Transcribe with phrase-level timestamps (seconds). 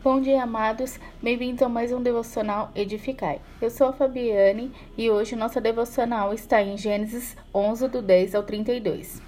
[0.00, 0.96] Bom dia, amados.
[1.20, 3.40] Bem-vindos a mais um devocional Edificai.
[3.60, 8.44] Eu sou a Fabiane e hoje nossa devocional está em Gênesis 11 do 10 ao
[8.44, 9.20] 32.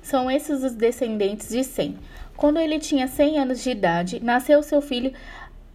[0.00, 1.98] São esses os descendentes de Sem.
[2.36, 5.12] Quando ele tinha 100 anos de idade, nasceu seu filho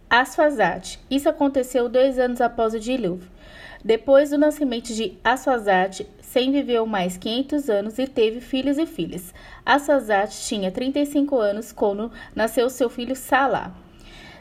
[0.08, 0.98] Asfazate.
[1.10, 3.30] Isso aconteceu dois anos após o dilúvio.
[3.84, 9.32] Depois do nascimento de Asfazate, Sem viveu mais 500 anos e teve filhos e filhas.
[9.64, 13.72] Asfazate tinha 35 anos quando nasceu seu filho Salá.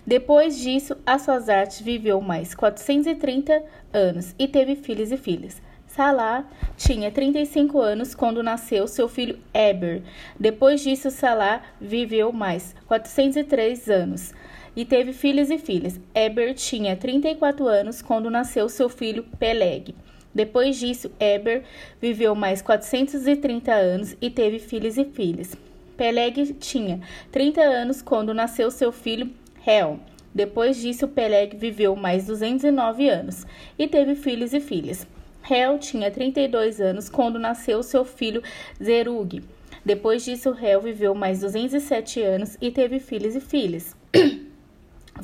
[0.03, 5.61] Depois disso, Asfazate viveu mais 430 anos e teve filhos e filhas.
[5.85, 10.01] Salá tinha 35 anos quando nasceu seu filho Eber.
[10.39, 14.33] Depois disso, Salá viveu mais 403 anos
[14.75, 15.99] e teve filhos e filhas.
[16.15, 19.93] Eber tinha 34 anos quando nasceu seu filho Peleg.
[20.33, 21.63] Depois disso, Eber
[22.01, 25.55] viveu mais 430 anos e teve filhos e filhas.
[25.95, 26.99] Peleg tinha
[27.31, 29.29] 30 anos quando nasceu seu filho
[29.65, 29.99] Hel.
[30.33, 33.45] Depois disso, Peleg viveu mais 209 anos
[33.77, 35.05] e teve filhos e filhas.
[35.49, 38.41] Hel tinha 32 anos quando nasceu seu filho
[38.81, 39.43] Zerug.
[39.85, 43.95] Depois disso, Hel viveu mais 207 anos e teve filhos e filhas.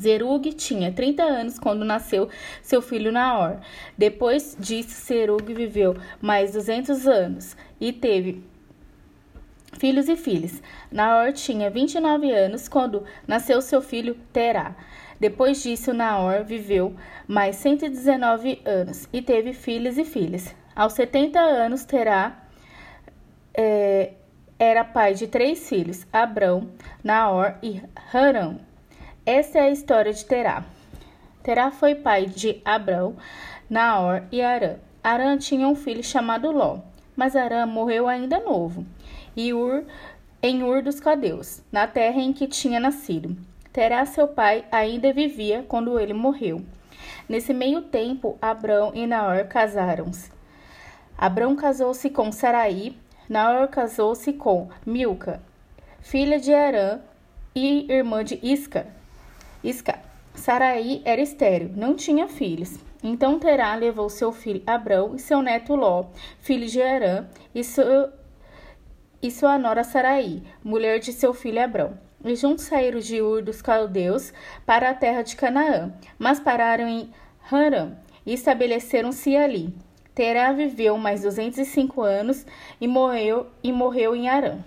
[0.00, 2.28] Zerug tinha 30 anos quando nasceu
[2.62, 3.58] seu filho Naor.
[3.98, 8.42] Depois disso, Zerug viveu mais 200 anos e teve
[9.78, 10.62] filhos e filhas.
[10.90, 14.74] Naor tinha 29 anos quando nasceu seu filho Terá.
[15.18, 16.94] Depois disso, Naor viveu
[17.28, 20.54] mais 119 anos e teve filhos e filhas.
[20.74, 22.42] Aos 70 anos, Terá
[23.52, 24.12] é,
[24.58, 26.70] era pai de três filhos, Abrão,
[27.02, 28.69] Naor e Harão.
[29.26, 30.64] Essa é a história de Terá.
[31.42, 33.16] Terá foi pai de Abrão,
[33.68, 34.76] Naor e Arã.
[35.04, 36.78] Arã tinha um filho chamado Ló,
[37.14, 38.86] mas Arã morreu ainda novo,
[39.36, 39.84] e Ur,
[40.42, 43.36] em Ur dos Cadeus, na terra em que tinha nascido.
[43.70, 46.62] Terá, seu pai, ainda vivia quando ele morreu.
[47.28, 50.30] Nesse meio tempo, Abrão e Naor casaram-se.
[51.16, 52.96] Abrão casou-se com Saraí,
[53.28, 55.42] Naor casou-se com Milca,
[56.00, 57.00] filha de Arã
[57.54, 58.86] e irmã de Isca,
[59.62, 59.98] Isca.
[60.34, 62.78] Saraí era estéril, não tinha filhos.
[63.02, 66.06] Então Terá levou seu filho Abrão e seu neto Ló,
[66.40, 67.62] filho de Arã, e,
[69.22, 71.98] e sua nora Saraí, mulher de seu filho Abrão.
[72.24, 74.32] E juntos saíram de Ur dos Caldeus
[74.66, 77.10] para a terra de Canaã, mas pararam em
[77.50, 77.92] Harã
[78.26, 79.74] e estabeleceram-se ali.
[80.14, 82.44] Terá viveu mais 205 anos
[82.80, 84.58] e morreu, e morreu em Arã.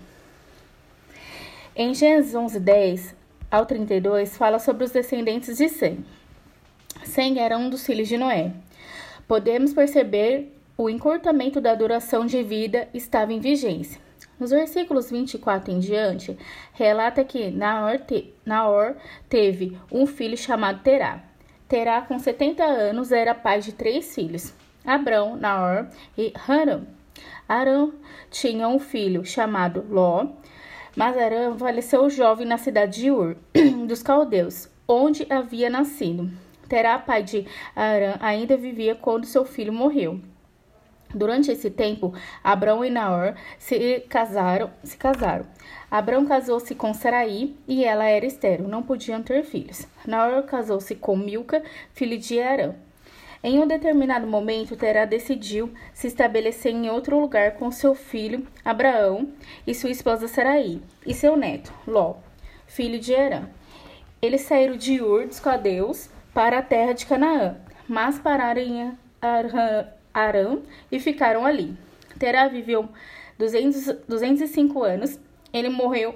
[1.75, 3.15] Em Gênesis 11:10,
[3.53, 6.03] ao 32 fala sobre os descendentes de Sem.
[7.03, 8.51] Sem era um dos filhos de Noé.
[9.27, 14.01] Podemos perceber o encurtamento da duração de vida estava em vigência.
[14.39, 16.35] Nos versículos 24 em diante,
[16.73, 18.95] relata que Naor, te, Naor
[19.29, 21.21] teve um filho chamado Terá.
[21.67, 24.51] Terá, com 70 anos, era pai de três filhos,
[24.83, 25.85] Abrão, Naor
[26.17, 26.87] e Haram.
[27.47, 27.93] Arão
[28.31, 30.25] tinha um filho chamado Ló,
[30.95, 33.35] mas Arã faleceu jovem na cidade de Ur,
[33.87, 36.29] dos caldeus, onde havia nascido.
[36.67, 37.45] Terá, pai de
[37.75, 40.19] Arã, ainda vivia quando seu filho morreu.
[41.13, 44.71] Durante esse tempo, Abrão e Naor se casaram.
[44.83, 45.45] Se casaram.
[45.89, 49.87] Abrão casou-se com Saraí e ela era estéril, não podiam ter filhos.
[50.07, 52.73] Naor casou-se com Milca, filho de Arã.
[53.45, 59.33] Em um determinado momento, Terá decidiu se estabelecer em outro lugar com seu filho Abraão
[59.67, 62.15] e sua esposa Saraí, e seu neto Ló,
[62.65, 63.49] filho de Herã.
[64.21, 68.97] Eles saíram de Ur dos Caldeus para a terra de Canaã, mas pararam em
[70.13, 71.75] Arã e ficaram ali.
[72.17, 72.87] Terá viveu
[73.37, 75.19] 200, 205 anos,
[75.51, 76.15] ele morreu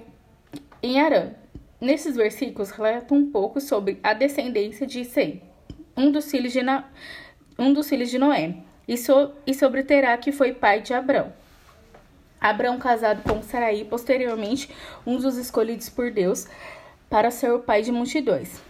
[0.81, 1.31] em Arã.
[1.81, 5.41] Nesses versículos relata um pouco sobre a descendência de Sem
[5.97, 6.85] um dos filhos de, Na...
[7.57, 9.31] um dos filhos de Noé, e, so...
[9.45, 11.33] e sobre Terá, que foi pai de Abrão.
[12.39, 14.69] Abrão, casado com Saraí, posteriormente
[15.05, 16.47] um dos escolhidos por Deus
[17.09, 18.61] para ser o pai de multidões.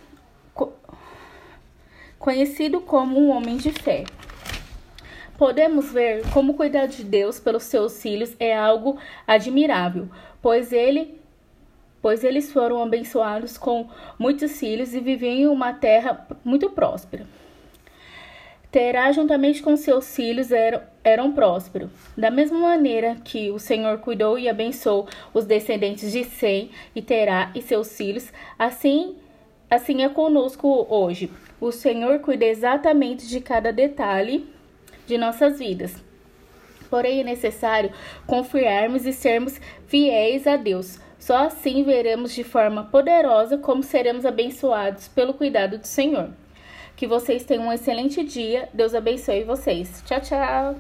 [0.54, 0.72] Co...
[2.18, 4.06] Conhecido como um homem de fé.
[5.38, 8.98] Podemos ver como cuidar de Deus pelos seus filhos é algo
[9.28, 10.10] admirável,
[10.42, 11.20] pois ele
[12.02, 17.26] pois eles foram abençoados com muitos filhos e viviam em uma terra muito próspera.
[18.72, 21.90] Terá, juntamente com seus filhos, eram, eram prósperos.
[22.18, 27.50] Da mesma maneira que o Senhor cuidou e abençoou os descendentes de Sem e Terá
[27.56, 29.16] e seus filhos, assim,
[29.70, 31.32] assim é conosco hoje.
[31.62, 34.48] O Senhor cuida exatamente de cada detalhe
[35.08, 35.96] de nossas vidas.
[36.90, 37.92] Porém, é necessário
[38.26, 45.08] confiarmos e sermos fiéis a Deus Só assim veremos de forma poderosa como seremos abençoados
[45.08, 46.30] pelo cuidado do Senhor.
[46.96, 48.70] Que vocês tenham um excelente dia.
[48.74, 50.04] Deus abençoe vocês.
[50.06, 50.76] Tchau, tchau.